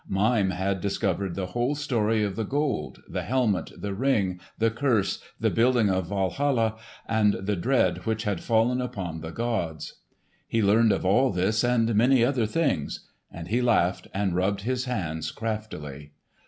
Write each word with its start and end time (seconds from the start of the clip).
Mime 0.07 0.49
had 0.49 0.81
discovered 0.81 1.35
the 1.35 1.45
whole 1.45 1.75
story 1.75 2.23
of 2.23 2.35
the 2.35 2.43
Gold, 2.43 3.03
the 3.07 3.21
helmet, 3.21 3.71
the 3.77 3.93
Ring, 3.93 4.39
the 4.57 4.71
curse, 4.71 5.19
the 5.39 5.51
building 5.51 5.91
of 5.91 6.09
Walhalla, 6.09 6.75
and 7.07 7.35
the 7.35 7.55
dread 7.55 7.99
which 8.03 8.23
had 8.23 8.41
fallen 8.41 8.81
upon 8.81 9.21
the 9.21 9.29
gods. 9.29 9.99
He 10.47 10.63
learned 10.63 10.91
of 10.91 11.05
all 11.05 11.29
this 11.31 11.63
and 11.63 11.93
many 11.93 12.25
other 12.25 12.47
things; 12.47 13.07
and 13.29 13.49
he 13.49 13.61
laughed 13.61 14.07
and 14.11 14.33
rubbed 14.35 14.61
his 14.61 14.85
hands 14.85 15.29
craftily. 15.31 16.13